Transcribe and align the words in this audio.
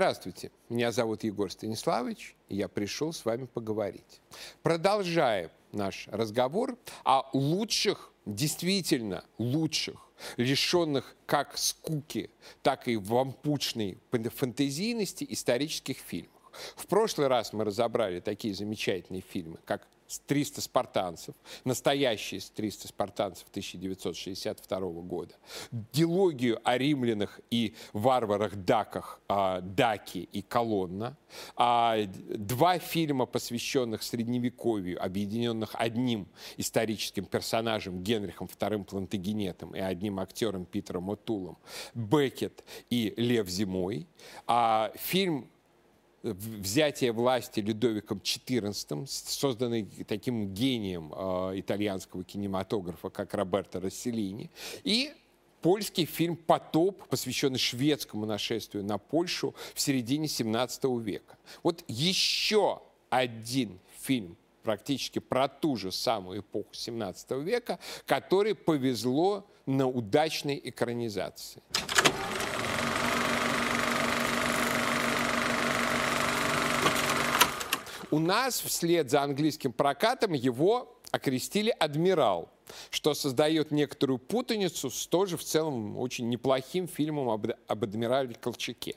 Здравствуйте, 0.00 0.50
меня 0.70 0.92
зовут 0.92 1.24
Егор 1.24 1.52
Станиславович, 1.52 2.34
и 2.48 2.56
я 2.56 2.68
пришел 2.68 3.12
с 3.12 3.22
вами 3.26 3.44
поговорить. 3.44 4.22
Продолжаем 4.62 5.50
наш 5.72 6.08
разговор 6.08 6.78
о 7.04 7.28
лучших, 7.34 8.10
действительно 8.24 9.26
лучших, 9.36 9.96
лишенных 10.38 11.14
как 11.26 11.58
скуки, 11.58 12.30
так 12.62 12.88
и 12.88 12.96
вампучной 12.96 13.98
фантазийности 14.34 15.26
исторических 15.28 15.98
фильмах. 15.98 16.39
В 16.76 16.86
прошлый 16.86 17.28
раз 17.28 17.52
мы 17.52 17.64
разобрали 17.64 18.20
такие 18.20 18.54
замечательные 18.54 19.22
фильмы, 19.22 19.58
как 19.64 19.86
300 20.26 20.60
спартанцев, 20.60 21.34
настоящие 21.64 22.40
300 22.40 22.88
спартанцев 22.88 23.46
1962 23.50 24.78
года, 25.02 25.34
дилогию 25.92 26.60
о 26.64 26.76
римлянах 26.76 27.40
и 27.50 27.74
варварах-даках 27.92 29.20
а, 29.28 29.60
«Даки» 29.60 30.28
и 30.32 30.42
«Колонна», 30.42 31.16
а, 31.56 31.96
два 32.06 32.78
фильма, 32.78 33.26
посвященных 33.26 34.02
Средневековью, 34.02 35.02
объединенных 35.02 35.70
одним 35.74 36.26
историческим 36.56 37.24
персонажем 37.24 38.02
Генрихом 38.02 38.48
II 38.48 38.84
Плантагенетом 38.84 39.74
и 39.76 39.80
одним 39.80 40.18
актером 40.18 40.64
Питером 40.64 41.10
Отулом, 41.10 41.58
«Бекет» 41.94 42.64
и 42.88 43.14
«Лев 43.16 43.48
зимой», 43.48 44.06
а 44.46 44.92
фильм 44.96 45.48
взятие 46.22 47.12
власти 47.12 47.60
Людовиком 47.60 48.18
XIV, 48.18 49.06
созданный 49.06 49.84
таким 50.06 50.52
гением 50.52 51.12
э, 51.14 51.60
итальянского 51.60 52.24
кинематографа, 52.24 53.10
как 53.10 53.34
Роберто 53.34 53.80
Расселини, 53.80 54.50
и 54.84 55.12
польский 55.62 56.04
фильм 56.04 56.36
«Потоп», 56.36 57.06
посвященный 57.08 57.58
шведскому 57.58 58.26
нашествию 58.26 58.84
на 58.84 58.98
Польшу 58.98 59.54
в 59.74 59.80
середине 59.80 60.28
17 60.28 60.84
века. 61.02 61.38
Вот 61.62 61.84
еще 61.88 62.82
один 63.08 63.78
фильм 64.00 64.36
практически 64.62 65.18
про 65.18 65.48
ту 65.48 65.76
же 65.76 65.90
самую 65.90 66.40
эпоху 66.40 66.68
17 66.72 67.30
века, 67.42 67.78
который 68.06 68.54
повезло 68.54 69.46
на 69.66 69.88
удачной 69.88 70.60
экранизации. 70.62 71.62
У 78.10 78.18
нас 78.18 78.60
вслед 78.60 79.08
за 79.08 79.22
английским 79.22 79.72
прокатом 79.72 80.32
его 80.32 80.98
окрестили 81.12 81.70
«Адмирал», 81.78 82.50
что 82.90 83.14
создает 83.14 83.70
некоторую 83.70 84.18
путаницу 84.18 84.90
с 84.90 85.06
тоже 85.06 85.36
в 85.36 85.44
целом 85.44 85.96
очень 85.96 86.28
неплохим 86.28 86.88
фильмом 86.88 87.28
об, 87.28 87.46
об 87.68 87.84
адмирале 87.84 88.34
Колчаке. 88.34 88.96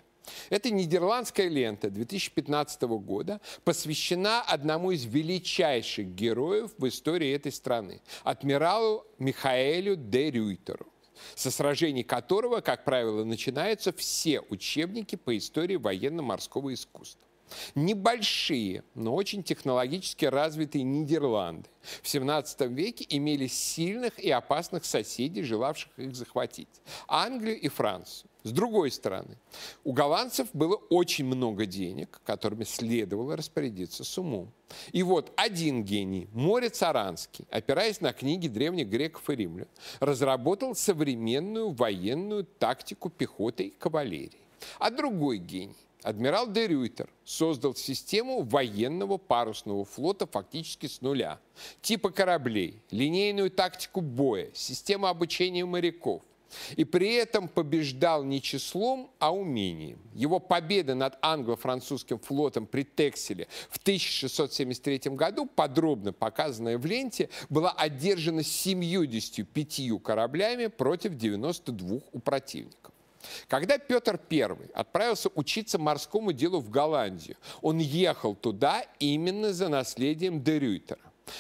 Эта 0.50 0.72
нидерландская 0.72 1.48
лента 1.48 1.92
2015 1.92 2.82
года 2.84 3.40
посвящена 3.64 4.42
одному 4.42 4.90
из 4.90 5.06
величайших 5.06 6.08
героев 6.08 6.72
в 6.80 6.88
истории 6.88 7.34
этой 7.34 7.52
страны, 7.52 8.02
адмиралу 8.24 9.06
Михаэлю 9.20 9.96
де 9.96 10.32
Рюйтеру 10.32 10.88
со 11.36 11.52
сражений 11.52 12.04
которого, 12.04 12.62
как 12.62 12.84
правило, 12.84 13.24
начинаются 13.24 13.94
все 13.94 14.42
учебники 14.42 15.16
по 15.16 15.38
истории 15.38 15.76
военно-морского 15.76 16.74
искусства. 16.74 17.28
Небольшие, 17.76 18.84
но 18.96 19.14
очень 19.14 19.44
технологически 19.44 20.26
развитые 20.26 20.84
Нидерланды 20.84 21.70
в 22.02 22.08
17 22.08 22.62
веке 22.72 23.06
имели 23.10 23.48
сильных 23.48 24.20
и 24.20 24.30
опасных 24.30 24.86
соседей, 24.86 25.44
желавших 25.44 25.92
их 25.98 26.16
захватить– 26.16 26.68
Англию 27.08 27.60
и 27.60 27.68
Францию. 27.68 28.30
С 28.44 28.52
другой 28.52 28.92
стороны, 28.92 29.38
у 29.86 29.94
голландцев 29.94 30.50
было 30.52 30.76
очень 30.90 31.26
много 31.26 31.66
денег, 31.66 32.20
которыми 32.26 32.66
следовало 32.66 33.38
распорядиться 33.38 34.04
с 34.04 34.18
умом. 34.18 34.52
И 34.92 35.02
вот 35.02 35.32
один 35.38 35.86
гений, 35.86 36.28
Морец 36.34 36.84
Аранский, 36.84 37.46
опираясь 37.50 38.02
на 38.02 38.12
книги 38.12 38.50
древних 38.50 38.90
греков 38.90 39.30
и 39.30 39.36
римлян, 39.36 39.68
разработал 40.02 40.76
современную 40.76 41.72
военную 41.72 42.44
тактику 42.44 43.10
пехоты 43.10 43.68
и 43.68 43.70
кавалерии. 43.70 44.40
А 44.78 44.90
другой 44.90 45.38
гений, 45.38 45.76
Адмирал 46.04 46.52
де 46.52 46.68
Рюйтер 46.68 47.10
создал 47.24 47.76
систему 47.76 48.42
военного 48.44 49.18
парусного 49.18 49.86
флота 49.86 50.28
фактически 50.28 50.88
с 50.88 51.02
нуля. 51.02 51.40
Типа 51.82 52.10
кораблей, 52.10 52.82
линейную 52.92 53.50
тактику 53.50 54.02
боя, 54.02 54.50
систему 54.54 55.08
обучения 55.08 55.66
моряков. 55.66 56.22
И 56.76 56.84
при 56.84 57.14
этом 57.14 57.48
побеждал 57.48 58.24
не 58.24 58.42
числом, 58.42 59.10
а 59.20 59.34
умением. 59.34 60.00
Его 60.14 60.40
победа 60.40 60.94
над 60.94 61.18
англо-французским 61.22 62.20
флотом 62.20 62.68
при 62.68 62.84
Текселе 62.84 63.48
в 63.70 63.78
1673 63.78 65.16
году, 65.16 65.48
подробно 65.48 66.14
показанная 66.14 66.78
в 66.78 66.86
ленте, 66.86 67.30
была 67.50 67.72
одержана 67.72 68.44
75 68.44 70.04
кораблями 70.04 70.68
против 70.68 71.16
92 71.16 72.00
у 72.12 72.20
противника. 72.20 72.93
Когда 73.48 73.78
Петр 73.78 74.20
I 74.30 74.48
отправился 74.74 75.30
учиться 75.36 75.80
морскому 75.80 76.34
делу 76.34 76.60
в 76.60 76.70
Голландию, 76.70 77.38
он 77.62 77.80
ехал 77.80 78.36
туда 78.36 78.86
именно 79.00 79.54
за 79.54 79.70
наследием 79.70 80.42
де 80.44 80.60
Рюйтера. 80.60 81.00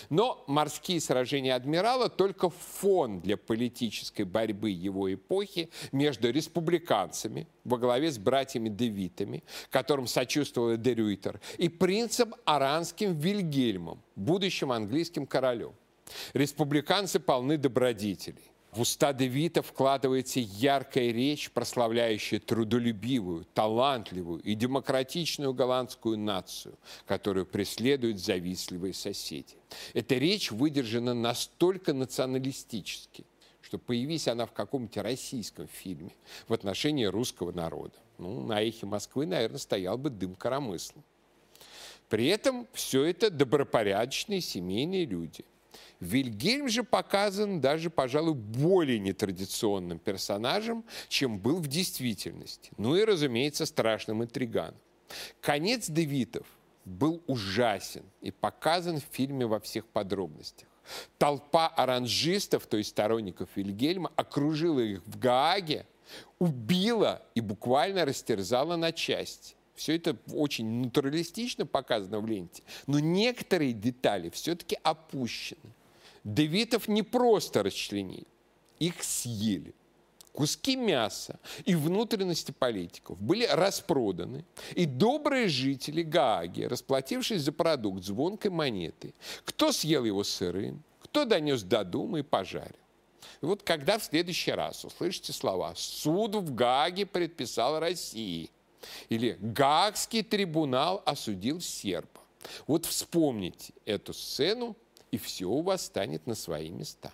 Но 0.09 0.43
морские 0.47 1.01
сражения 1.01 1.55
адмирала 1.55 2.09
только 2.09 2.49
фон 2.49 3.19
для 3.19 3.37
политической 3.37 4.23
борьбы 4.23 4.69
его 4.69 5.13
эпохи 5.13 5.69
между 5.91 6.31
республиканцами 6.31 7.47
во 7.63 7.77
главе 7.77 8.11
с 8.11 8.17
братьями 8.17 8.69
Девитами, 8.69 9.43
которым 9.69 10.07
сочувствовал 10.07 10.77
де 10.77 10.93
Рюйтер, 10.93 11.39
и 11.57 11.69
принцем 11.69 12.33
Аранским 12.45 13.17
Вильгельмом, 13.17 14.01
будущим 14.15 14.71
английским 14.71 15.27
королем. 15.27 15.73
Республиканцы 16.33 17.19
полны 17.19 17.57
добродетелей. 17.57 18.52
В 18.73 18.81
уста 18.81 19.13
Девита 19.13 19.61
вкладывается 19.61 20.39
яркая 20.39 21.11
речь, 21.11 21.51
прославляющая 21.51 22.39
трудолюбивую, 22.39 23.45
талантливую 23.53 24.41
и 24.41 24.55
демократичную 24.55 25.53
голландскую 25.53 26.17
нацию, 26.17 26.79
которую 27.05 27.45
преследуют 27.45 28.17
завистливые 28.17 28.95
соседи. 28.95 29.57
Эта 29.93 30.15
речь 30.15 30.49
выдержана 30.49 31.13
настолько 31.13 31.93
националистически, 31.93 33.25
что 33.61 33.77
появись 33.77 34.27
она 34.27 34.47
в 34.47 34.53
каком-нибудь 34.53 34.97
российском 34.97 35.67
фильме 35.67 36.15
в 36.47 36.53
отношении 36.53 37.05
русского 37.05 37.51
народа. 37.51 37.93
Ну, 38.17 38.41
на 38.41 38.59
эхе 38.59 38.87
Москвы, 38.87 39.27
наверное, 39.27 39.59
стоял 39.59 39.99
бы 39.99 40.09
дым 40.09 40.33
коромысла. 40.33 41.03
При 42.09 42.25
этом 42.25 42.67
все 42.73 43.03
это 43.03 43.29
добропорядочные 43.29 44.41
семейные 44.41 45.05
люди. 45.05 45.45
Вильгельм 45.99 46.69
же 46.69 46.83
показан 46.83 47.61
даже, 47.61 47.89
пожалуй, 47.89 48.33
более 48.33 48.99
нетрадиционным 48.99 49.99
персонажем, 49.99 50.83
чем 51.07 51.39
был 51.39 51.57
в 51.57 51.67
действительности. 51.67 52.71
Ну 52.77 52.95
и, 52.95 53.03
разумеется, 53.03 53.65
страшным 53.65 54.23
интриганом. 54.23 54.79
Конец 55.41 55.89
Девитов 55.89 56.45
был 56.85 57.23
ужасен 57.27 58.03
и 58.21 58.31
показан 58.31 58.99
в 58.99 59.05
фильме 59.11 59.45
во 59.45 59.59
всех 59.59 59.85
подробностях. 59.87 60.67
Толпа 61.17 61.67
оранжистов, 61.67 62.67
то 62.67 62.77
есть 62.77 62.89
сторонников 62.89 63.49
Вильгельма, 63.55 64.11
окружила 64.15 64.81
их 64.81 65.01
в 65.05 65.17
Гааге, 65.17 65.85
убила 66.39 67.21
и 67.35 67.41
буквально 67.41 68.05
растерзала 68.05 68.75
на 68.75 68.91
части. 68.91 69.55
Все 69.75 69.95
это 69.95 70.17
очень 70.31 70.83
натуралистично 70.83 71.65
показано 71.65 72.19
в 72.19 72.27
ленте, 72.27 72.63
но 72.85 72.99
некоторые 72.99 73.73
детали 73.73 74.29
все-таки 74.29 74.77
опущены. 74.83 75.73
Девитов 76.23 76.87
не 76.87 77.03
просто 77.03 77.63
расчленили, 77.63 78.27
их 78.79 79.03
съели. 79.03 79.73
Куски 80.31 80.75
мяса 80.75 81.39
и 81.63 81.75
внутренности 81.75 82.51
политиков 82.51 83.19
были 83.21 83.45
распроданы, 83.45 84.45
и 84.73 84.85
добрые 84.85 85.47
жители 85.47 86.01
Гааги, 86.01 86.63
расплатившись 86.63 87.41
за 87.41 87.51
продукт 87.51 88.03
звонкой 88.03 88.49
монеты, 88.49 89.13
кто 89.45 89.71
съел 89.71 90.05
его 90.05 90.23
сырым, 90.23 90.83
кто 91.01 91.25
донес 91.25 91.61
до 91.61 91.83
дома 91.83 92.19
и 92.19 92.23
пожарил. 92.23 92.73
И 93.41 93.45
вот 93.45 93.61
когда 93.61 93.99
в 93.99 94.03
следующий 94.03 94.51
раз 94.51 94.83
услышите 94.83 95.33
слова 95.33 95.73
«Суд 95.75 96.35
в 96.35 96.55
Гааге 96.55 97.05
предписал 97.05 97.79
России» 97.79 98.49
или 99.09 99.37
«Гаагский 99.39 100.23
трибунал 100.23 101.01
осудил 101.05 101.61
серба», 101.61 102.21
вот 102.67 102.85
вспомните 102.85 103.73
эту 103.85 104.13
сцену 104.13 104.75
и 105.11 105.17
все 105.17 105.45
у 105.45 105.61
вас 105.61 105.85
станет 105.85 106.27
на 106.27 106.35
свои 106.35 106.69
места. 106.69 107.11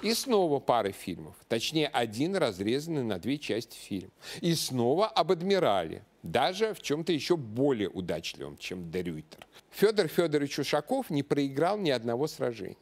И 0.00 0.14
снова 0.14 0.60
пара 0.60 0.92
фильмов, 0.92 1.34
точнее 1.48 1.88
один 1.88 2.36
разрезанный 2.36 3.02
на 3.02 3.18
две 3.18 3.36
части 3.36 3.76
фильм. 3.76 4.12
И 4.40 4.54
снова 4.54 5.08
об 5.08 5.32
адмирале, 5.32 6.04
даже 6.22 6.74
в 6.74 6.80
чем-то 6.80 7.12
еще 7.12 7.36
более 7.36 7.88
удачливом, 7.88 8.56
чем 8.58 8.90
Дерюйтер. 8.90 9.46
Федор 9.70 10.08
Федорович 10.08 10.58
Ушаков 10.58 11.10
не 11.10 11.22
проиграл 11.22 11.78
ни 11.78 11.90
одного 11.90 12.26
сражения. 12.26 12.76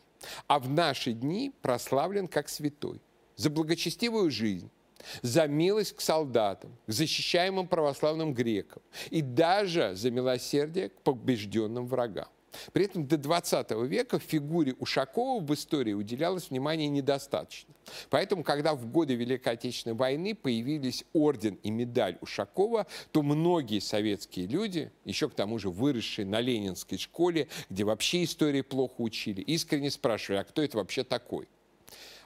а 0.46 0.58
в 0.58 0.68
наши 0.68 1.12
дни 1.12 1.52
прославлен 1.62 2.26
как 2.26 2.48
святой 2.48 3.00
за 3.36 3.50
благочестивую 3.50 4.30
жизнь, 4.30 4.70
за 5.22 5.46
милость 5.46 5.94
к 5.94 6.00
солдатам, 6.00 6.76
к 6.86 6.92
защищаемым 6.92 7.68
православным 7.68 8.32
грекам 8.34 8.82
и 9.10 9.20
даже 9.22 9.94
за 9.94 10.10
милосердие 10.10 10.88
к 10.88 11.00
побежденным 11.02 11.86
врагам. 11.86 12.28
При 12.72 12.84
этом 12.84 13.06
до 13.06 13.16
20 13.16 13.70
века 13.86 14.18
фигуре 14.18 14.74
Ушакова 14.78 15.40
в 15.40 15.52
истории 15.54 15.92
уделялось 15.92 16.50
внимания 16.50 16.88
недостаточно. 16.88 17.74
Поэтому, 18.10 18.42
когда 18.42 18.74
в 18.74 18.86
годы 18.86 19.14
Великой 19.14 19.54
Отечественной 19.54 19.96
войны 19.96 20.34
появились 20.34 21.04
орден 21.12 21.58
и 21.62 21.70
медаль 21.70 22.18
Ушакова, 22.20 22.86
то 23.12 23.22
многие 23.22 23.80
советские 23.80 24.46
люди, 24.46 24.90
еще 25.04 25.28
к 25.28 25.34
тому 25.34 25.58
же 25.58 25.70
выросшие 25.70 26.26
на 26.26 26.40
Ленинской 26.40 26.98
школе, 26.98 27.48
где 27.70 27.84
вообще 27.84 28.24
истории 28.24 28.62
плохо 28.62 28.94
учили, 28.98 29.40
искренне 29.40 29.90
спрашивали, 29.90 30.40
а 30.40 30.44
кто 30.44 30.62
это 30.62 30.78
вообще 30.78 31.04
такой? 31.04 31.48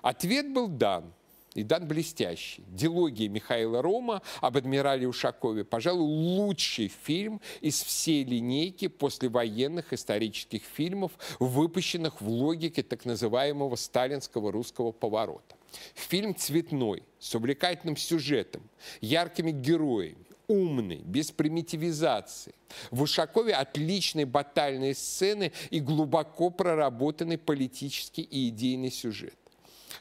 Ответ 0.02 0.52
был 0.52 0.68
дан– 0.68 1.12
и 1.54 1.62
дан 1.62 1.86
блестящий. 1.86 2.64
Дилогия 2.68 3.28
Михаила 3.28 3.82
Рома 3.82 4.22
об 4.40 4.56
адмирале 4.56 5.08
Ушакове, 5.08 5.64
пожалуй, 5.64 6.02
лучший 6.02 6.88
фильм 7.04 7.40
из 7.60 7.82
всей 7.82 8.24
линейки 8.24 8.88
послевоенных 8.88 9.92
исторических 9.92 10.62
фильмов, 10.62 11.12
выпущенных 11.38 12.20
в 12.20 12.28
логике 12.28 12.82
так 12.82 13.04
называемого 13.04 13.76
сталинского 13.76 14.52
русского 14.52 14.92
поворота. 14.92 15.56
Фильм 15.94 16.34
цветной, 16.34 17.02
с 17.18 17.34
увлекательным 17.34 17.96
сюжетом, 17.96 18.62
яркими 19.00 19.50
героями, 19.50 20.24
умный, 20.48 21.02
без 21.04 21.30
примитивизации. 21.30 22.54
В 22.90 23.02
Ушакове 23.02 23.54
отличные 23.54 24.26
батальные 24.26 24.94
сцены 24.94 25.52
и 25.70 25.80
глубоко 25.80 26.50
проработанный 26.50 27.38
политический 27.38 28.22
и 28.22 28.48
идейный 28.48 28.90
сюжет. 28.90 29.34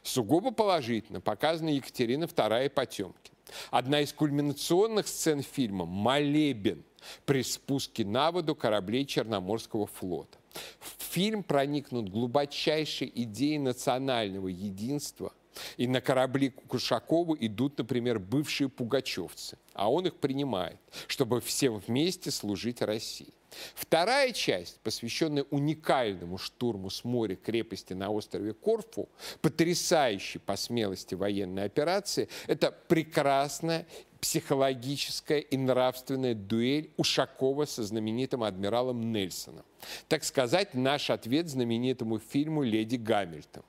Сугубо 0.04 0.52
положительно 0.52 1.22
показана 1.22 1.70
Екатерина 1.70 2.26
II 2.26 2.70
Потемкин. 2.70 3.34
Одна 3.72 4.02
из 4.02 4.14
кульминационных 4.14 5.08
сцен 5.08 5.42
фильма– 5.42 5.86
«Молебен» 5.88 6.84
при 7.26 7.44
спуске 7.44 8.06
на 8.06 8.32
воду 8.32 8.56
кораблей 8.56 9.06
Черноморского 9.06 9.88
флота. 9.88 10.38
В 10.80 11.04
фильм 11.04 11.44
проникнут 11.44 12.10
глубочайшие 12.10 13.10
идеи 13.24 13.58
национального 13.58 14.48
единства, 14.48 15.34
и 15.78 15.88
на 15.88 16.02
корабли 16.02 16.50
Кушакова 16.50 17.36
идут, 17.40 17.78
например, 17.78 18.20
бывшие 18.20 18.70
пугачевцы, 18.70 19.58
а 19.74 19.92
он 19.92 20.08
их 20.08 20.16
принимает, 20.16 20.80
чтобы 21.08 21.42
всем 21.42 21.80
вместе 21.80 22.32
служить 22.32 22.82
России. 22.82 23.34
Вторая 23.74 24.32
часть, 24.32 24.80
посвященная 24.82 25.46
уникальному 25.50 26.38
штурму 26.38 26.90
с 26.90 27.04
моря 27.04 27.36
крепости 27.36 27.94
на 27.94 28.10
острове 28.10 28.54
Корфу, 28.54 29.10
потрясающей 29.42 30.40
по 30.40 30.56
смелости 30.56 31.16
военной 31.16 31.64
операции, 31.64 32.30
это 32.48 32.72
прекрасная 32.88 33.88
психологическая 34.22 35.40
и 35.40 35.58
нравственная 35.58 36.36
дуэль 36.36 36.92
Ушакова 36.98 37.66
со 37.66 37.84
знаменитым 37.84 38.44
адмиралом 38.44 39.12
Нельсоном. 39.12 39.66
Так 40.08 40.24
сказать, 40.24 40.74
наш 40.74 41.10
ответ 41.10 41.48
знаменитому 41.48 42.20
фильму 42.20 42.64
«Леди 42.64 42.98
Гамильтон». 42.98 43.64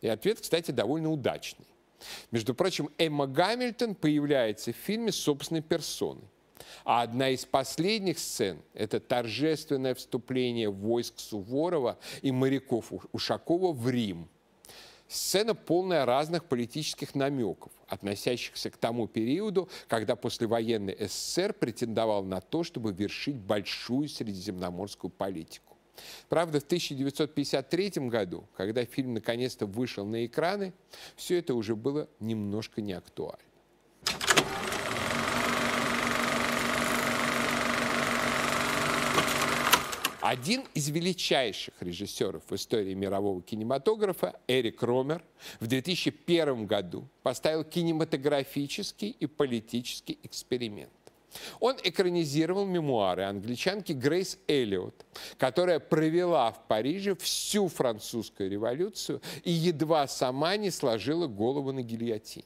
И 0.00 0.08
ответ, 0.08 0.40
кстати, 0.40 0.70
довольно 0.72 1.10
удачный. 1.10 1.66
Между 2.32 2.54
прочим, 2.54 2.90
Эмма 2.98 3.26
Гамильтон 3.26 3.94
появляется 3.94 4.72
в 4.72 4.76
фильме 4.76 5.12
собственной 5.12 5.62
персоной. 5.62 6.24
А 6.84 7.02
одна 7.02 7.30
из 7.30 7.44
последних 7.44 8.18
сцен– 8.18 8.62
это 8.74 9.00
торжественное 9.00 9.94
вступление 9.94 10.70
войск 10.70 11.14
Суворова 11.18 11.98
и 12.22 12.32
моряков 12.32 12.92
Ушакова 13.12 13.72
в 13.72 13.88
Рим. 13.88 14.28
Сцена 15.08 15.54
полная 15.54 16.06
разных 16.06 16.44
политических 16.44 17.14
намеков, 17.14 17.70
относящихся 17.86 18.70
к 18.70 18.78
тому 18.78 19.06
периоду, 19.06 19.68
когда 19.86 20.16
послевоенный 20.16 20.96
СССР 20.98 21.52
претендовал 21.52 22.24
на 22.24 22.40
то, 22.40 22.64
чтобы 22.64 22.92
вершить 22.92 23.36
большую 23.36 24.08
средиземноморскую 24.08 25.10
политику. 25.10 25.76
Правда, 26.30 26.60
в 26.60 26.64
1953 26.64 28.08
году, 28.08 28.48
когда 28.56 28.84
фильм 28.86 29.12
наконец-то 29.14 29.66
вышел 29.66 30.06
на 30.06 30.24
экраны, 30.24 30.72
все 31.14 31.38
это 31.38 31.54
уже 31.54 31.76
было 31.76 32.08
немножко 32.18 32.80
неактуально. 32.80 33.38
Один 40.22 40.62
из 40.72 40.88
величайших 40.88 41.74
режиссеров 41.80 42.44
в 42.48 42.54
истории 42.54 42.94
мирового 42.94 43.42
кинематографа, 43.42 44.38
Эрик 44.46 44.80
Ромер, 44.80 45.20
в 45.58 45.66
2001 45.66 46.64
году 46.66 47.08
поставил 47.24 47.64
кинематографический 47.64 49.16
и 49.18 49.26
политический 49.26 50.20
эксперимент. 50.22 50.92
Он 51.58 51.76
экранизировал 51.82 52.66
мемуары 52.66 53.24
англичанки 53.24 53.90
Грейс 53.90 54.38
Эллиот, 54.46 54.94
которая 55.38 55.80
провела 55.80 56.52
в 56.52 56.68
Париже 56.68 57.16
всю 57.16 57.66
французскую 57.66 58.48
революцию 58.48 59.20
и 59.42 59.50
едва 59.50 60.06
сама 60.06 60.56
не 60.56 60.70
сложила 60.70 61.26
голову 61.26 61.72
на 61.72 61.82
гильотине. 61.82 62.44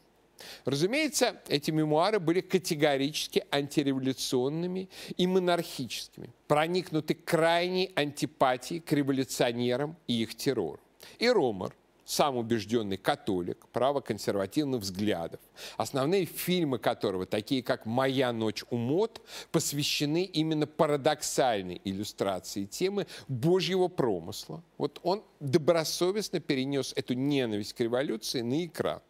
Разумеется, 0.64 1.40
эти 1.48 1.70
мемуары 1.70 2.20
были 2.20 2.40
категорически 2.40 3.44
антиреволюционными 3.50 4.88
и 5.16 5.26
монархическими, 5.26 6.30
проникнуты 6.46 7.14
крайней 7.14 7.90
антипатией 7.94 8.80
к 8.80 8.92
революционерам 8.92 9.96
и 10.06 10.22
их 10.22 10.34
террору. 10.34 10.80
И 11.18 11.28
Ромар, 11.28 11.74
сам 12.04 12.36
убежденный 12.36 12.96
католик, 12.96 13.66
правоконсервативных 13.72 14.80
взглядов, 14.80 15.40
основные 15.76 16.24
фильмы 16.24 16.78
которого, 16.78 17.26
такие 17.26 17.62
как 17.62 17.84
«Моя 17.84 18.32
ночь 18.32 18.64
у 18.70 18.76
мод», 18.76 19.20
посвящены 19.50 20.24
именно 20.24 20.66
парадоксальной 20.66 21.80
иллюстрации 21.84 22.64
темы 22.64 23.06
Божьего 23.26 23.88
промысла. 23.88 24.62
Вот 24.78 25.00
он 25.02 25.24
добросовестно 25.40 26.40
перенес 26.40 26.92
эту 26.94 27.14
ненависть 27.14 27.72
к 27.72 27.80
революции 27.80 28.40
на 28.42 28.64
экран. 28.64 29.00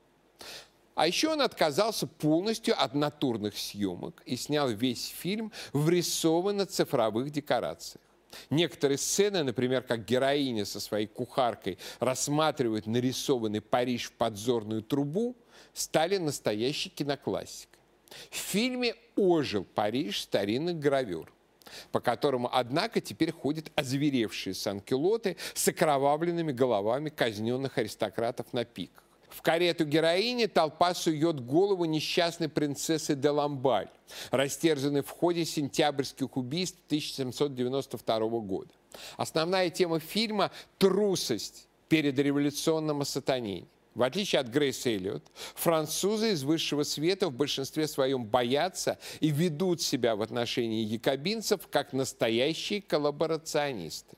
А 0.97 1.07
еще 1.07 1.29
он 1.29 1.43
отказался 1.43 2.07
полностью 2.07 2.75
от 2.83 2.95
натурных 2.95 3.57
съемок 3.57 4.23
и 4.25 4.35
снял 4.35 4.69
весь 4.71 5.09
фильм 5.09 5.53
в 5.75 5.91
рисованно-цифровых 5.91 7.31
декорациях. 7.31 8.03
Некоторые 8.49 8.97
сцены, 8.97 9.45
например, 9.45 9.83
как 9.83 10.07
героиня 10.07 10.65
со 10.65 10.81
своей 10.81 11.07
кухаркой 11.07 11.77
рассматривает 12.01 12.87
нарисованный 12.87 13.61
Париж 13.61 14.07
в 14.07 14.13
подзорную 14.13 14.83
трубу, 14.83 15.37
стали 15.75 16.17
настоящей 16.17 16.89
киноклассикой. 16.89 17.79
В 18.31 18.37
фильме 18.37 18.95
ожил 19.17 19.65
Париж 19.65 20.23
старинных 20.23 20.79
гравюр 20.79 21.31
по 21.91 21.99
которому, 21.99 22.49
однако, 22.53 23.01
теперь 23.01 23.33
ходят 23.33 23.73
озверевшие 23.75 24.55
санкелоты 24.55 25.37
с 25.53 25.67
окровавленными 25.67 26.53
головами 26.53 27.09
казненных 27.09 27.77
аристократов 27.77 28.53
на 28.53 28.65
пиках. 28.65 29.03
В 29.37 29.43
карету 29.43 29.85
героини 29.85 30.47
толпа 30.47 30.95
сует 30.95 31.45
голову 31.45 31.85
несчастной 31.85 32.49
принцессы 32.49 33.15
де 33.15 33.29
Ламбаль, 33.29 33.91
растерзанной 34.31 35.03
в 35.03 35.11
ходе 35.11 35.45
сентябрьских 35.45 36.39
убийств 36.39 36.79
1792 36.87 38.19
года. 38.41 38.71
Основная 39.19 39.69
тема 39.69 40.01
фильма– 40.01 40.53
трусость 40.79 41.69
перед 41.91 42.19
революционным 42.19 43.03
осатанением. 43.03 43.69
В 43.95 44.05
отличие 44.05 44.41
от 44.41 44.49
Грейс 44.49 44.87
Эллиот, 44.87 45.23
французы 45.55 46.33
из 46.33 46.43
высшего 46.43 46.83
света 46.83 47.29
в 47.29 47.33
большинстве 47.33 47.87
своем 47.89 48.25
боятся 48.25 48.99
и 49.21 49.29
ведут 49.29 49.83
себя 49.83 50.17
в 50.17 50.23
отношении 50.23 50.83
якобинцев 50.83 51.69
как 51.71 51.93
настоящие 51.93 52.81
коллаборационисты. 52.81 54.17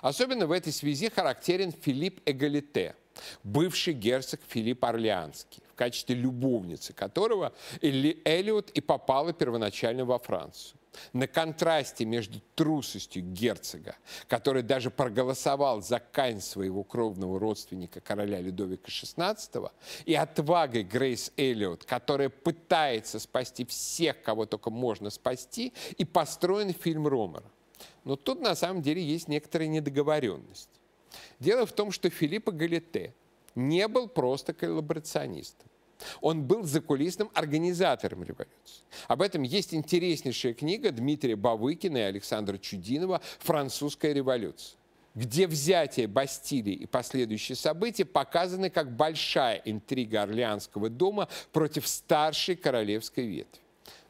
Особенно 0.00 0.46
в 0.46 0.52
этой 0.52 0.72
связи 0.72 1.10
характерен 1.10 1.70
Филипп 1.70 2.22
Эгалите– 2.24 2.96
бывший 3.42 3.94
герцог 3.94 4.40
Филипп 4.48 4.84
Орлеанский, 4.84 5.62
в 5.72 5.74
качестве 5.74 6.14
любовницы 6.14 6.92
которого 6.92 7.52
Элли 7.80 8.20
Эллиот 8.24 8.70
и 8.70 8.80
попала 8.80 9.32
первоначально 9.32 10.04
во 10.04 10.18
Францию. 10.18 10.78
На 11.12 11.26
контрасте 11.26 12.04
между 12.04 12.40
трусостью 12.54 13.22
герцога, 13.22 13.96
который 14.28 14.62
даже 14.62 14.90
проголосовал 14.90 15.82
за 15.82 15.98
кань 15.98 16.40
своего 16.40 16.84
кровного 16.84 17.40
родственника 17.40 18.00
короля 18.00 18.40
Людовика 18.40 18.88
XVI, 18.88 19.70
и 20.04 20.14
отвагой 20.14 20.84
Грейс 20.84 21.32
Эллиот, 21.36 21.84
которая 21.84 22.28
пытается 22.28 23.18
спасти 23.18 23.64
всех, 23.64 24.22
кого 24.22 24.46
только 24.46 24.70
можно 24.70 25.10
спасти, 25.10 25.72
и 25.96 26.04
построен 26.04 26.72
фильм 26.72 27.08
Ромера. 27.08 27.50
Но 28.04 28.16
тут 28.16 28.40
на 28.40 28.54
самом 28.54 28.82
деле 28.82 29.02
есть 29.02 29.28
некоторая 29.28 29.68
недоговоренность. 29.68 30.68
Дело 31.40 31.66
в 31.66 31.72
том, 31.72 31.90
что 31.90 32.10
Филиппо 32.10 32.52
Галите 32.52 33.14
не 33.54 33.86
был 33.88 34.08
просто 34.08 34.52
коллаборационистом. 34.52 35.68
Он 36.20 36.42
был 36.42 36.64
закулисным 36.64 37.30
организатором 37.34 38.24
революции. 38.24 38.84
Об 39.08 39.22
этом 39.22 39.42
есть 39.42 39.72
интереснейшая 39.74 40.54
книга 40.54 40.90
Дмитрия 40.90 41.36
Бавыкина 41.36 41.98
и 41.98 42.00
Александра 42.02 42.58
Чудинова 42.58 43.20
«Французская 43.38 44.12
революция». 44.12 44.78
где 45.14 45.46
взятие 45.46 46.08
Бастилии 46.08 46.74
и 46.74 46.86
последующие 46.86 47.54
события 47.54 48.04
показаны 48.04 48.68
как 48.68 48.96
большая 48.96 49.62
интрига 49.64 50.22
Орлеанского 50.22 50.90
дома 50.90 51.28
против 51.52 51.86
старшей 51.86 52.56
королевской 52.56 53.24
ветви. 53.24 53.63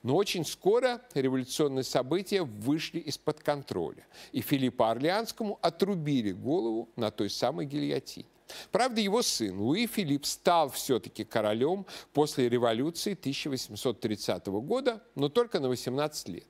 Но 0.04 0.16
очень 0.16 0.44
скоро 0.44 1.00
революционные 1.14 1.82
события 1.82 2.42
вышли 2.42 3.00
из-под 3.00 3.40
контроля, 3.40 4.06
и 4.32 4.42
Филиппу 4.42 4.84
Орлеанскому 4.84 5.58
отрубили 5.62 6.30
голову 6.32 6.90
на 6.94 7.11
той 7.11 7.30
самой 7.30 7.64
гильотине. 7.64 8.26
Правда, 8.70 9.00
его 9.00 9.23
сын 9.23 9.58
Луи 9.58 9.87
Филипп 9.87 10.26
стал 10.26 10.68
все-таки 10.68 11.25
королем 11.25 11.87
после 12.12 12.50
революции 12.50 13.14
1830 13.14 14.46
года, 14.46 15.02
но 15.14 15.30
только 15.30 15.58
на 15.58 15.68
18 15.68 16.28
лет. 16.28 16.46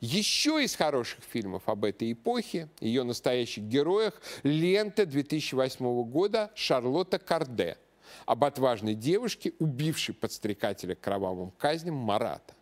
Еще 0.00 0.64
из 0.64 0.74
хороших 0.74 1.22
фильмов 1.24 1.64
об 1.66 1.84
этой 1.84 2.12
эпохе, 2.12 2.70
ее 2.80 3.02
настоящих 3.02 3.64
героях, 3.64 4.18
лента 4.44 5.04
2008 5.04 6.04
года 6.04 6.50
«Шарлотта 6.54 7.18
Карде» 7.18 7.76
об 8.24 8.44
отважной 8.44 8.94
девушке, 8.94 9.52
убившей 9.58 10.14
подстрекателя 10.14 10.94
к 10.94 11.00
кровавым 11.00 11.50
казням 11.50 11.96
Марата. 11.96 12.54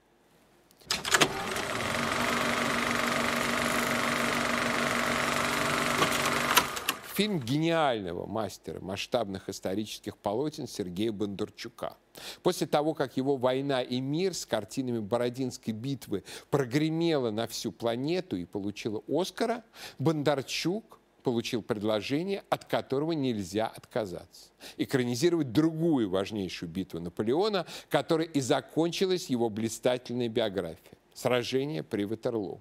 Фильм 7.20 7.38
гениального 7.38 8.25
мастера 8.25 8.80
масштабных 8.80 9.50
исторических 9.50 10.16
полотен 10.16 10.66
Сергея 10.66 11.12
Бондарчука. 11.12 11.99
После 12.42 12.66
того, 12.66 12.94
как 12.94 13.18
его 13.18 13.37
«Война 13.37 13.82
и 13.82 14.00
мир» 14.00 14.32
с 14.32 14.46
картинами 14.46 15.00
Бородинской 15.00 15.75
битвы 15.75 16.25
прогремела 16.49 17.30
на 17.30 17.46
всю 17.46 17.72
планету 17.72 18.37
и 18.37 18.46
получила 18.46 19.02
Оскара, 19.06 19.64
Бондарчук 19.99 21.00
получил 21.22 21.62
предложение, 21.62 22.44
от 22.50 22.64
которого 22.64 23.12
нельзя 23.12 23.66
отказаться. 23.66 24.50
Экранизировать 24.76 25.52
другую 25.52 26.10
важнейшую 26.10 26.68
битву 26.70 27.00
Наполеона, 27.00 27.66
которая 27.88 28.26
и 28.26 28.40
закончилась 28.40 29.30
его 29.30 29.48
блистательной 29.48 30.28
биографией– 30.28 30.98
сражение 31.14 31.82
при 31.82 32.04
Ватерлоо. 32.04 32.60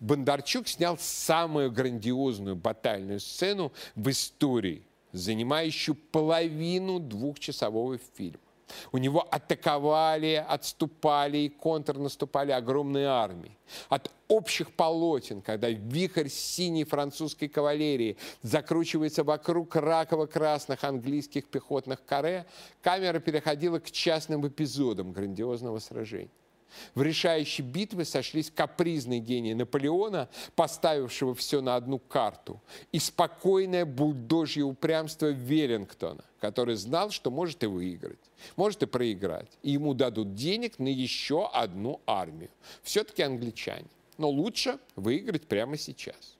Бондарчук 0.00 0.68
снял 0.68 0.96
самую 0.98 1.70
грандиозную 1.70 2.56
батальную 2.56 3.20
сцену 3.20 3.72
в 3.94 4.08
истории, 4.08 4.82
занимающую 5.12 5.94
половину 5.94 6.98
двухчасового 7.00 7.98
фильма. 8.16 8.40
У 8.92 8.98
него 8.98 9.26
атаковали, 9.30 10.44
отступали 10.46 11.38
и 11.38 11.48
контрнаступали 11.48 12.52
огромные 12.52 13.06
армии. 13.06 13.56
От 13.88 14.10
общих 14.28 14.72
полотен, 14.72 15.42
когда 15.42 15.68
вихрь 15.70 16.28
синей 16.28 16.84
французской 16.84 17.48
кавалерии 17.48 18.16
закручивается 18.42 19.24
вокруг 19.24 19.76
раково-красных 19.76 20.84
английских 20.84 21.46
пехотных 21.48 22.04
каре, 22.04 22.46
камера 22.82 23.18
переходила 23.20 23.78
к 23.78 23.90
частным 23.90 24.46
эпизодам 24.46 25.12
грандиозного 25.12 25.78
сражения. 25.78 26.30
В 26.94 27.02
решающей 27.02 27.64
битве 27.64 28.04
сошлись 28.04 28.50
капризный 28.50 29.18
гений 29.18 29.54
Наполеона, 29.54 30.28
поставившего 30.54 31.34
все 31.34 31.60
на 31.60 31.76
одну 31.76 31.98
карту, 31.98 32.60
и 32.92 32.98
спокойное 32.98 33.84
бульдожье 33.84 34.64
упрямство 34.64 35.26
Веллингтона, 35.26 36.24
который 36.40 36.76
знал, 36.76 37.10
что 37.10 37.30
может 37.30 37.62
и 37.64 37.66
выиграть, 37.66 38.18
может 38.56 38.82
и 38.82 38.86
проиграть, 38.86 39.50
и 39.62 39.72
ему 39.72 39.94
дадут 39.94 40.34
денег 40.34 40.78
на 40.78 40.88
еще 40.88 41.48
одну 41.48 42.00
армию. 42.06 42.50
Все-таки 42.82 43.22
англичане. 43.22 43.86
Но 44.16 44.28
лучше 44.28 44.78
выиграть 44.96 45.46
прямо 45.46 45.78
сейчас. 45.78 46.36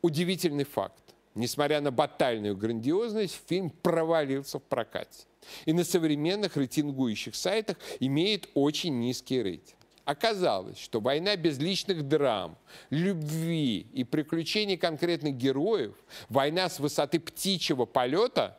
Удивительный 0.00 0.64
факт. 0.64 1.01
Несмотря 1.34 1.80
на 1.80 1.90
батальную 1.90 2.56
грандиозность, 2.56 3.40
фильм 3.46 3.70
провалился 3.70 4.58
в 4.58 4.62
прокате 4.62 5.26
и 5.64 5.72
на 5.72 5.84
современных 5.84 6.56
рейтингующих 6.56 7.34
сайтах 7.34 7.76
имеет 8.00 8.48
очень 8.54 8.98
низкий 9.00 9.42
рейтинг. 9.42 9.78
Оказалось, 10.04 10.78
что 10.78 11.00
война 11.00 11.36
без 11.36 11.58
личных 11.58 12.08
драм, 12.08 12.58
любви 12.90 13.86
и 13.92 14.02
приключений 14.02 14.76
конкретных 14.76 15.36
героев, 15.36 15.94
война 16.28 16.68
с 16.68 16.80
высоты 16.80 17.20
птичьего 17.20 17.84
полета, 17.84 18.58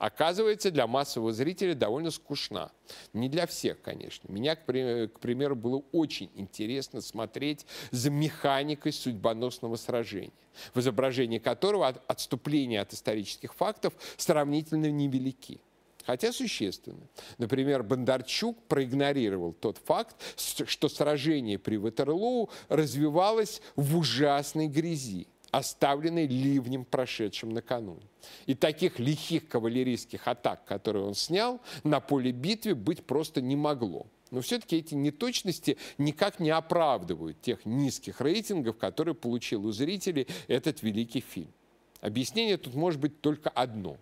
оказывается 0.00 0.70
для 0.70 0.86
массового 0.86 1.32
зрителя 1.32 1.74
довольно 1.74 2.10
скучна. 2.10 2.72
Не 3.12 3.28
для 3.28 3.46
всех, 3.46 3.80
конечно. 3.82 4.32
Меня, 4.32 4.56
к 4.56 4.64
примеру, 4.64 5.54
было 5.54 5.84
очень 5.92 6.30
интересно 6.34 7.02
смотреть 7.02 7.66
за 7.90 8.10
механикой 8.10 8.92
судьбоносного 8.92 9.76
сражения, 9.76 10.32
в 10.74 10.80
изображении 10.80 11.38
которого 11.38 11.88
отступления 12.08 12.80
от 12.80 12.94
исторических 12.94 13.54
фактов 13.54 13.92
сравнительно 14.16 14.90
невелики 14.90 15.60
хотя 16.06 16.32
существенно. 16.32 17.06
Например, 17.38 17.84
Бондарчук 17.84 18.60
проигнорировал 18.64 19.52
тот 19.52 19.78
факт, 19.78 20.16
что 20.36 20.88
сражение 20.88 21.56
при 21.58 21.76
Ватерлоу 21.76 22.50
развивалось 22.68 23.62
в 23.76 23.96
ужасной 23.96 24.66
грязи 24.66 25.28
оставленной 25.50 26.26
ливнем, 26.26 26.84
прошедшим 26.84 27.50
накануне. 27.50 28.06
И 28.46 28.54
таких 28.54 28.98
лихих 28.98 29.48
кавалерийских 29.48 30.28
атак, 30.28 30.64
которые 30.64 31.04
он 31.04 31.14
снял, 31.14 31.60
на 31.84 32.00
поле 32.00 32.32
битвы 32.32 32.74
быть 32.74 33.04
просто 33.04 33.40
не 33.40 33.56
могло. 33.56 34.06
Но 34.30 34.40
все-таки 34.40 34.76
эти 34.76 34.94
неточности 34.94 35.76
никак 35.98 36.38
не 36.38 36.50
оправдывают 36.50 37.40
тех 37.40 37.64
низких 37.66 38.20
рейтингов, 38.20 38.78
которые 38.78 39.14
получил 39.14 39.66
у 39.66 39.72
зрителей 39.72 40.28
этот 40.46 40.82
великий 40.82 41.20
фильм. 41.20 41.52
Объяснение 42.00 42.56
тут 42.56 42.74
может 42.74 43.00
быть 43.00 43.20
только 43.20 43.50
одно. 43.50 43.98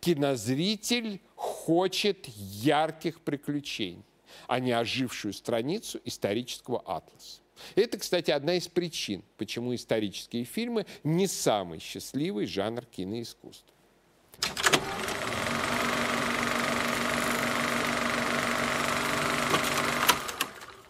Кинозритель 0.00 1.20
хочет 1.34 2.28
ярких 2.28 3.20
приключений, 3.22 4.04
а 4.46 4.60
не 4.60 4.72
ожившую 4.72 5.32
страницу 5.32 6.00
исторического 6.04 6.80
атласа. 6.80 7.39
Это, 7.74 7.98
кстати, 7.98 8.30
одна 8.30 8.54
из 8.54 8.68
причин, 8.68 9.22
почему 9.36 9.74
исторические 9.74 10.44
фильмы 10.44 10.86
не 11.04 11.26
самый 11.26 11.80
счастливый 11.80 12.46
жанр 12.46 12.84
киноискусства. 12.84 13.74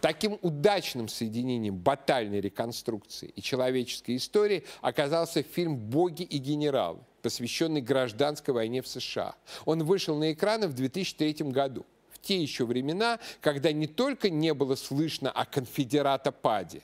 Таким 0.01 0.39
удачным 0.41 1.07
соединением 1.07 1.77
батальной 1.77 2.41
реконструкции 2.41 3.31
и 3.35 3.41
человеческой 3.41 4.15
истории 4.15 4.63
оказался 4.81 5.43
фильм 5.43 5.77
«Боги 5.77 6.23
и 6.23 6.39
генералы», 6.39 6.99
посвященный 7.21 7.81
гражданской 7.81 8.51
войне 8.51 8.81
в 8.81 8.87
США. 8.87 9.35
Он 9.65 9.83
вышел 9.83 10.17
на 10.17 10.33
экраны 10.33 10.67
в 10.67 10.73
2003 10.73 11.51
году 11.51 11.85
те 12.21 12.41
еще 12.41 12.65
времена, 12.65 13.19
когда 13.41 13.71
не 13.71 13.87
только 13.87 14.29
не 14.29 14.53
было 14.53 14.75
слышно 14.75 15.31
о 15.31 15.45
конфедерата 15.45 16.31
Паде, 16.31 16.81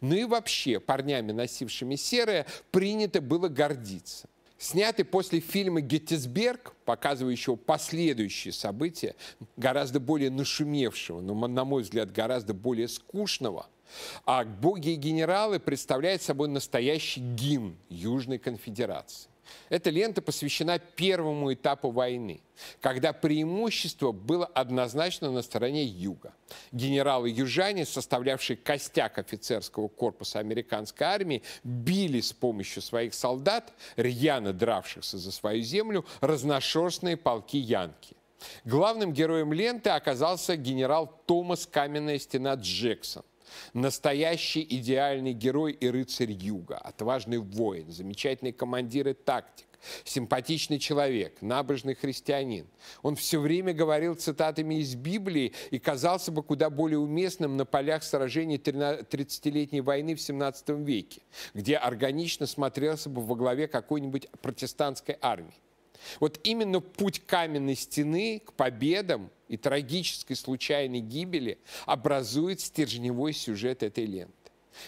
но 0.00 0.14
и 0.14 0.24
вообще 0.24 0.80
парнями, 0.80 1.32
носившими 1.32 1.96
серое, 1.96 2.46
принято 2.70 3.20
было 3.20 3.48
гордиться 3.48 4.28
снятый 4.60 5.04
после 5.04 5.40
фильма 5.40 5.80
«Геттисберг», 5.80 6.74
показывающего 6.84 7.56
последующие 7.56 8.52
события, 8.52 9.16
гораздо 9.56 9.98
более 9.98 10.30
нашумевшего, 10.30 11.20
но, 11.20 11.34
на 11.34 11.64
мой 11.64 11.82
взгляд, 11.82 12.12
гораздо 12.12 12.54
более 12.54 12.86
скучного, 12.86 13.66
а 14.24 14.44
«Боги 14.44 14.90
и 14.90 14.96
генералы» 14.96 15.58
представляет 15.58 16.22
собой 16.22 16.48
настоящий 16.48 17.20
гимн 17.20 17.76
Южной 17.88 18.38
конфедерации. 18.38 19.29
Эта 19.68 19.90
лента 19.90 20.22
посвящена 20.22 20.78
первому 20.78 21.52
этапу 21.52 21.90
войны, 21.90 22.40
когда 22.80 23.12
преимущество 23.12 24.12
было 24.12 24.46
однозначно 24.46 25.30
на 25.30 25.42
стороне 25.42 25.84
Юга. 25.84 26.32
Генералы-южане, 26.72 27.86
составлявшие 27.86 28.56
костяк 28.56 29.18
офицерского 29.18 29.88
корпуса 29.88 30.38
американской 30.38 31.06
армии, 31.06 31.42
били 31.64 32.20
с 32.20 32.32
помощью 32.32 32.82
своих 32.82 33.14
солдат, 33.14 33.72
рьяно 33.96 34.52
дравшихся 34.52 35.18
за 35.18 35.32
свою 35.32 35.62
землю, 35.62 36.04
разношерстные 36.20 37.16
полки 37.16 37.58
Янки. 37.58 38.16
Главным 38.64 39.12
героем 39.12 39.52
ленты 39.52 39.90
оказался 39.90 40.56
генерал 40.56 41.20
Томас 41.26 41.66
Каменная 41.66 42.18
стена 42.18 42.54
Джексон, 42.54 43.22
Настоящий 43.72 44.66
идеальный 44.68 45.32
герой 45.32 45.72
и 45.72 45.88
рыцарь 45.88 46.32
юга, 46.32 46.76
отважный 46.76 47.38
воин, 47.38 47.90
замечательный 47.90 48.52
командир 48.52 49.08
и 49.08 49.12
тактик, 49.12 49.66
симпатичный 50.04 50.78
человек, 50.78 51.40
набожный 51.40 51.94
христианин. 51.94 52.66
Он 53.02 53.16
все 53.16 53.40
время 53.40 53.72
говорил 53.72 54.14
цитатами 54.14 54.76
из 54.76 54.94
Библии 54.94 55.52
и 55.70 55.78
казался 55.78 56.32
бы 56.32 56.42
куда 56.42 56.70
более 56.70 56.98
уместным 56.98 57.56
на 57.56 57.64
полях 57.64 58.02
сражений 58.02 58.56
30-летней 58.56 59.80
войны 59.80 60.14
в 60.14 60.20
17 60.20 60.68
веке, 60.70 61.22
где 61.54 61.76
органично 61.76 62.46
смотрелся 62.46 63.08
бы 63.08 63.22
во 63.22 63.34
главе 63.34 63.68
какой-нибудь 63.68 64.28
протестантской 64.42 65.16
армии. 65.20 65.54
Вот 66.18 66.40
именно 66.44 66.80
путь 66.80 67.20
каменной 67.26 67.76
стены 67.76 68.42
к 68.44 68.52
победам 68.52 69.30
и 69.48 69.56
трагической 69.56 70.36
случайной 70.36 71.00
гибели 71.00 71.58
образует 71.86 72.60
стержневой 72.60 73.32
сюжет 73.32 73.82
этой 73.82 74.06
ленты. 74.06 74.34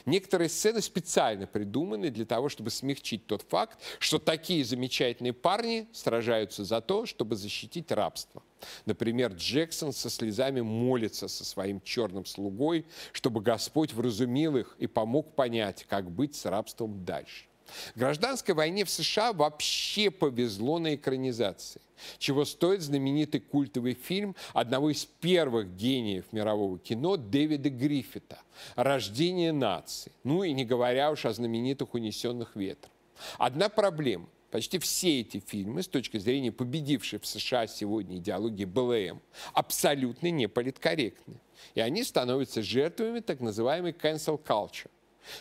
Некоторые 0.06 0.48
сцены 0.48 0.80
специально 0.80 1.46
придуманы 1.46 2.10
для 2.10 2.24
того, 2.24 2.48
чтобы 2.48 2.70
смягчить 2.70 3.26
тот 3.26 3.42
факт, 3.42 3.78
что 3.98 4.18
такие 4.18 4.64
замечательные 4.64 5.32
парни 5.32 5.88
сражаются 5.92 6.64
за 6.64 6.80
то, 6.80 7.06
чтобы 7.06 7.36
защитить 7.36 7.90
рабство. 7.92 8.42
Например, 8.86 9.32
Джексон 9.32 9.92
со 9.92 10.08
слезами 10.08 10.60
молится 10.60 11.28
со 11.28 11.44
своим 11.44 11.80
черным 11.80 12.24
слугой, 12.24 12.86
чтобы 13.12 13.40
Господь 13.40 13.92
вразумил 13.92 14.56
их 14.56 14.76
и 14.78 14.86
помог 14.86 15.34
понять, 15.34 15.84
как 15.88 16.10
быть 16.10 16.36
с 16.36 16.46
рабством 16.46 17.04
дальше. 17.04 17.46
Гражданской 17.94 18.54
войне 18.54 18.84
в 18.84 18.90
США 18.90 19.32
вообще 19.32 20.10
повезло 20.10 20.78
на 20.78 20.94
экранизации, 20.94 21.80
чего 22.18 22.44
стоит 22.44 22.82
знаменитый 22.82 23.40
культовый 23.40 23.94
фильм 23.94 24.34
одного 24.52 24.90
из 24.90 25.04
первых 25.04 25.74
гениев 25.76 26.24
мирового 26.32 26.78
кино 26.78 27.16
Дэвида 27.16 27.70
Гриффита 27.70 28.38
«Рождение 28.76 29.52
нации», 29.52 30.12
ну 30.24 30.42
и 30.42 30.52
не 30.52 30.64
говоря 30.64 31.10
уж 31.10 31.24
о 31.24 31.32
знаменитых 31.32 31.94
«Унесенных 31.94 32.56
ветром». 32.56 32.92
Одна 33.38 33.68
проблема– 33.68 34.28
Почти 34.52 34.78
все 34.78 35.20
эти 35.20 35.40
фильмы, 35.40 35.82
с 35.82 35.88
точки 35.88 36.18
зрения 36.18 36.52
победившей 36.52 37.18
в 37.18 37.26
США 37.26 37.66
сегодня 37.66 38.18
идеологии 38.18 38.66
БЛМ, 38.66 39.22
абсолютно 39.54 40.30
не 40.30 40.46
политкорректны. 40.46 41.40
И 41.74 41.80
они 41.80 42.04
становятся 42.04 42.60
жертвами 42.60 43.20
так 43.20 43.40
называемой 43.40 43.92
cancel 43.92 44.38
culture. 44.38 44.90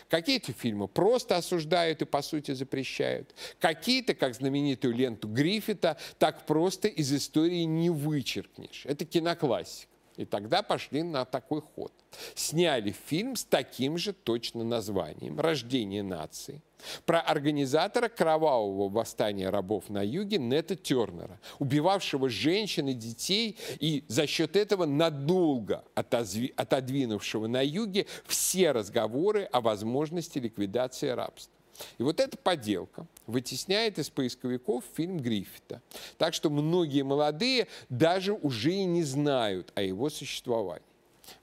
Какие-то 0.08 0.52
фильмы 0.52 0.88
просто 0.88 1.36
осуждают 1.36 2.02
и, 2.02 2.04
по 2.04 2.22
сути, 2.22 2.52
запрещают. 2.52 3.34
Какие-то, 3.58 4.14
как 4.14 4.34
знаменитую 4.34 4.94
ленту 4.94 5.28
Гриффита, 5.28 5.96
так 6.18 6.46
просто 6.46 6.88
из 6.88 7.12
истории 7.12 7.62
не 7.62 7.90
вычеркнешь. 7.90 8.82
Это 8.86 9.04
киноклассика. 9.04 9.91
И 10.16 10.24
тогда 10.24 10.62
пошли 10.62 11.02
на 11.02 11.24
такой 11.24 11.62
ход. 11.62 11.92
Сняли 12.34 12.94
фильм 13.08 13.36
с 13.36 13.44
таким 13.44 13.96
же 13.96 14.12
точно 14.12 14.64
названием 14.64 15.40
«Рождение 15.40 16.02
нации» 16.02 16.60
про 17.06 17.20
организатора 17.20 18.08
кровавого 18.08 18.88
восстания 18.88 19.48
рабов 19.50 19.88
на 19.88 20.02
юге 20.02 20.38
Нета 20.38 20.76
Тернера, 20.76 21.40
убивавшего 21.58 22.28
женщин 22.28 22.88
и 22.88 22.94
детей 22.94 23.56
и 23.78 24.04
за 24.08 24.26
счет 24.26 24.56
этого 24.56 24.84
надолго 24.84 25.84
отодвинувшего 25.94 27.46
на 27.46 27.64
юге 27.64 28.06
все 28.26 28.72
разговоры 28.72 29.44
о 29.44 29.60
возможности 29.60 30.38
ликвидации 30.38 31.08
рабства. 31.08 31.61
И 31.98 32.02
вот 32.02 32.20
эта 32.20 32.36
поделка 32.36 33.06
вытесняет 33.26 33.98
из 33.98 34.10
поисковиков 34.10 34.84
фильм 34.94 35.18
Гриффита. 35.18 35.80
Так 36.18 36.34
что 36.34 36.50
многие 36.50 37.02
молодые 37.02 37.68
даже 37.88 38.32
уже 38.32 38.72
и 38.72 38.84
не 38.84 39.02
знают 39.02 39.72
о 39.74 39.82
его 39.82 40.10
существовании. 40.10 40.86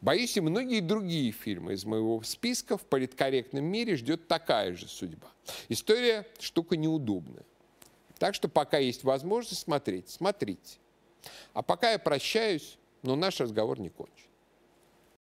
Боюсь, 0.01 0.37
и 0.37 0.41
многие 0.41 0.81
другие 0.81 1.31
фильмы 1.31 1.73
из 1.73 1.85
моего 1.85 2.21
списка 2.23 2.77
в 2.77 2.81
политкорректном 2.81 3.63
мире 3.63 3.95
ждет 3.95 4.27
такая 4.27 4.75
же 4.75 4.87
судьба. 4.87 5.27
История– 5.67 6.27
штука 6.39 6.77
неудобная. 6.77 7.43
Так 8.17 8.35
что 8.35 8.49
пока 8.49 8.77
есть 8.77 9.03
возможность 9.03 9.61
смотреть, 9.61 10.09
смотрите. 10.09 10.77
А 11.53 11.61
пока 11.61 11.91
я 11.91 11.99
прощаюсь, 11.99 12.77
но 13.01 13.15
наш 13.15 13.39
разговор 13.39 13.79
не 13.79 13.89
кончен. 13.89 14.28